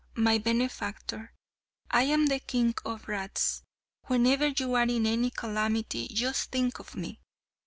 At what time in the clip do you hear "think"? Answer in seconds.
6.49-6.79